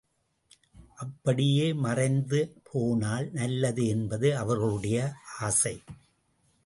அப்படியே 0.95 1.73
மறைந்த 1.73 2.49
போனால் 2.63 3.29
நல்லது 3.31 3.87
என்பது 3.87 4.37
அவர்களுடைய 4.37 5.13
ஆசை. 5.39 5.83